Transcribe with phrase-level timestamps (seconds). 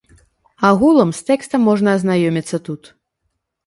[0.69, 2.95] Агулам з тэкстам можна азнаёміцца тут.